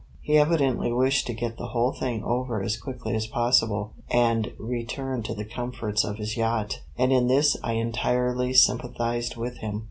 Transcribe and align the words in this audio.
He 0.23 0.35
evidently 0.35 0.91
wished 0.91 1.27
to 1.27 1.33
get 1.35 1.57
the 1.59 1.67
whole 1.67 1.91
thing 1.91 2.23
over 2.23 2.63
as 2.63 2.75
quickly 2.75 3.13
as 3.13 3.27
possible, 3.27 3.91
and 4.09 4.51
return 4.57 5.21
to 5.21 5.35
the 5.35 5.45
comforts 5.45 6.03
of 6.03 6.17
his 6.17 6.35
yacht, 6.35 6.81
and 6.97 7.13
in 7.13 7.27
this 7.27 7.55
I 7.63 7.73
entirely 7.73 8.51
sympathized 8.55 9.35
with 9.35 9.57
him. 9.59 9.79